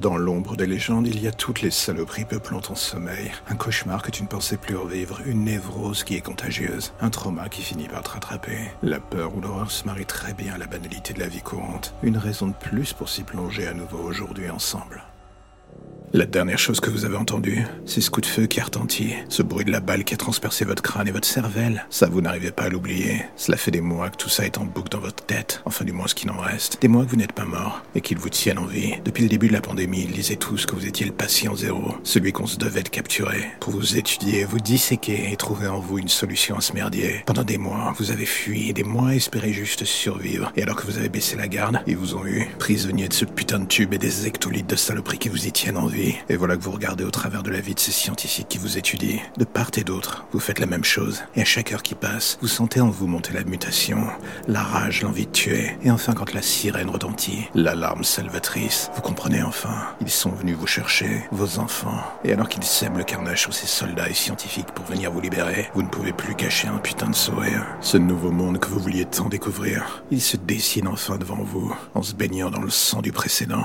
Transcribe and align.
Dans 0.00 0.16
l'ombre 0.16 0.56
des 0.56 0.66
légendes, 0.66 1.06
il 1.06 1.20
y 1.20 1.28
a 1.28 1.30
toutes 1.30 1.60
les 1.60 1.70
saloperies 1.70 2.24
peuplant 2.24 2.62
ton 2.62 2.74
sommeil. 2.74 3.32
Un 3.50 3.54
cauchemar 3.54 4.02
que 4.02 4.10
tu 4.10 4.22
ne 4.22 4.28
pensais 4.28 4.56
plus 4.56 4.74
revivre, 4.74 5.20
une 5.26 5.44
névrose 5.44 6.04
qui 6.04 6.16
est 6.16 6.22
contagieuse, 6.22 6.94
un 7.02 7.10
trauma 7.10 7.50
qui 7.50 7.60
finit 7.60 7.86
par 7.86 8.02
te 8.02 8.08
rattraper. 8.08 8.70
La 8.82 8.98
peur 8.98 9.36
ou 9.36 9.42
l'horreur 9.42 9.70
se 9.70 9.84
marient 9.84 10.06
très 10.06 10.32
bien 10.32 10.54
à 10.54 10.58
la 10.58 10.66
banalité 10.66 11.12
de 11.12 11.20
la 11.20 11.28
vie 11.28 11.42
courante. 11.42 11.92
Une 12.02 12.16
raison 12.16 12.48
de 12.48 12.54
plus 12.54 12.94
pour 12.94 13.10
s'y 13.10 13.24
plonger 13.24 13.66
à 13.66 13.74
nouveau 13.74 13.98
aujourd'hui 13.98 14.48
ensemble. 14.48 15.02
La 16.12 16.26
dernière 16.26 16.58
chose 16.58 16.80
que 16.80 16.90
vous 16.90 17.04
avez 17.04 17.16
entendue, 17.16 17.64
c'est 17.86 18.00
ce 18.00 18.10
coup 18.10 18.20
de 18.20 18.26
feu 18.26 18.46
qui 18.46 18.58
a 18.58 18.64
retenti, 18.64 19.14
ce 19.28 19.44
bruit 19.44 19.64
de 19.64 19.70
la 19.70 19.78
balle 19.78 20.02
qui 20.02 20.14
a 20.14 20.16
transpercé 20.16 20.64
votre 20.64 20.82
crâne 20.82 21.06
et 21.06 21.12
votre 21.12 21.28
cervelle. 21.28 21.86
Ça, 21.88 22.08
vous 22.08 22.20
n'arrivez 22.20 22.50
pas 22.50 22.64
à 22.64 22.68
l'oublier. 22.68 23.22
Cela 23.36 23.56
fait 23.56 23.70
des 23.70 23.80
mois 23.80 24.10
que 24.10 24.16
tout 24.16 24.28
ça 24.28 24.44
est 24.44 24.58
en 24.58 24.64
boucle 24.64 24.88
dans 24.88 24.98
votre 24.98 25.24
tête, 25.24 25.62
enfin 25.66 25.84
du 25.84 25.92
moins 25.92 26.08
ce 26.08 26.16
qui 26.16 26.28
en 26.28 26.36
reste. 26.36 26.78
Des 26.80 26.88
mois 26.88 27.04
que 27.04 27.10
vous 27.10 27.16
n'êtes 27.16 27.32
pas 27.32 27.44
mort 27.44 27.82
et 27.94 28.00
qu'ils 28.00 28.18
vous 28.18 28.28
tiennent 28.28 28.58
en 28.58 28.66
vie. 28.66 28.94
Depuis 29.04 29.22
le 29.22 29.28
début 29.28 29.46
de 29.46 29.52
la 29.52 29.60
pandémie, 29.60 30.02
ils 30.02 30.10
disaient 30.12 30.34
tous 30.34 30.66
que 30.66 30.74
vous 30.74 30.84
étiez 30.84 31.06
le 31.06 31.12
patient 31.12 31.54
zéro, 31.54 31.94
celui 32.02 32.32
qu'on 32.32 32.48
se 32.48 32.58
devait 32.58 32.82
de 32.82 32.88
capturer, 32.88 33.46
pour 33.60 33.72
vous 33.72 33.96
étudier, 33.96 34.42
vous 34.44 34.58
disséquer 34.58 35.30
et 35.30 35.36
trouver 35.36 35.68
en 35.68 35.78
vous 35.78 35.98
une 35.98 36.08
solution 36.08 36.56
à 36.56 36.60
ce 36.60 36.72
merdier. 36.72 37.22
Pendant 37.24 37.44
des 37.44 37.58
mois, 37.58 37.94
vous 38.00 38.10
avez 38.10 38.26
fui 38.26 38.68
et 38.68 38.72
des 38.72 38.82
mois 38.82 39.14
espéré 39.14 39.52
juste 39.52 39.84
survivre. 39.84 40.50
Et 40.56 40.64
alors 40.64 40.74
que 40.74 40.86
vous 40.86 40.98
avez 40.98 41.08
baissé 41.08 41.36
la 41.36 41.46
garde, 41.46 41.78
ils 41.86 41.96
vous 41.96 42.16
ont 42.16 42.26
eu, 42.26 42.48
prisonnier 42.58 43.06
de 43.06 43.14
ce 43.14 43.24
putain 43.24 43.60
de 43.60 43.66
tube 43.66 43.94
et 43.94 43.98
des 43.98 44.26
hectolitres 44.26 44.66
de 44.66 44.76
saloperie 44.76 45.18
qui 45.18 45.28
vous 45.28 45.46
y 45.46 45.52
tiennent 45.52 45.76
en 45.76 45.86
Et 46.28 46.36
voilà 46.36 46.56
que 46.56 46.62
vous 46.62 46.70
regardez 46.70 47.04
au 47.04 47.10
travers 47.10 47.42
de 47.42 47.50
la 47.50 47.60
vie 47.60 47.74
de 47.74 47.80
ces 47.80 47.92
scientifiques 47.92 48.48
qui 48.48 48.58
vous 48.58 48.78
étudient. 48.78 49.20
De 49.36 49.44
part 49.44 49.70
et 49.76 49.84
d'autre, 49.84 50.26
vous 50.32 50.40
faites 50.40 50.58
la 50.58 50.66
même 50.66 50.84
chose. 50.84 51.22
Et 51.34 51.42
à 51.42 51.44
chaque 51.44 51.72
heure 51.72 51.82
qui 51.82 51.94
passe, 51.94 52.38
vous 52.40 52.48
sentez 52.48 52.80
en 52.80 52.88
vous 52.88 53.06
monter 53.06 53.32
la 53.32 53.44
mutation, 53.44 54.06
la 54.48 54.62
rage, 54.62 55.02
l'envie 55.02 55.26
de 55.26 55.32
tuer. 55.32 55.76
Et 55.82 55.90
enfin, 55.90 56.14
quand 56.14 56.32
la 56.32 56.42
sirène 56.42 56.90
retentit, 56.90 57.48
l'alarme 57.54 58.04
salvatrice, 58.04 58.90
vous 58.94 59.02
comprenez 59.02 59.42
enfin. 59.42 59.74
Ils 60.00 60.10
sont 60.10 60.30
venus 60.30 60.56
vous 60.56 60.66
chercher, 60.66 61.24
vos 61.32 61.58
enfants. 61.58 62.02
Et 62.24 62.32
alors 62.32 62.48
qu'ils 62.48 62.64
sèment 62.64 62.98
le 62.98 63.04
carnage 63.04 63.42
sur 63.42 63.54
ces 63.54 63.66
soldats 63.66 64.08
et 64.08 64.14
scientifiques 64.14 64.72
pour 64.72 64.86
venir 64.86 65.10
vous 65.10 65.20
libérer, 65.20 65.70
vous 65.74 65.82
ne 65.82 65.88
pouvez 65.88 66.12
plus 66.12 66.34
cacher 66.34 66.68
un 66.68 66.78
putain 66.78 67.10
de 67.10 67.14
sourire. 67.14 67.66
Ce 67.80 67.96
nouveau 67.96 68.30
monde 68.30 68.58
que 68.58 68.68
vous 68.68 68.80
vouliez 68.80 69.04
tant 69.04 69.28
découvrir, 69.28 70.02
il 70.10 70.20
se 70.20 70.36
dessine 70.36 70.88
enfin 70.88 71.16
devant 71.18 71.42
vous, 71.42 71.74
en 71.94 72.02
se 72.02 72.14
baignant 72.14 72.50
dans 72.50 72.62
le 72.62 72.70
sang 72.70 73.02
du 73.02 73.12
précédent. 73.12 73.64